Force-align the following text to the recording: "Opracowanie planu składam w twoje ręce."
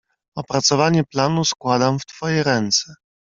"Opracowanie 0.35 1.03
planu 1.03 1.45
składam 1.45 1.99
w 1.99 2.05
twoje 2.05 2.43
ręce." 2.43 2.95